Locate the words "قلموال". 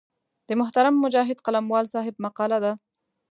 1.45-1.85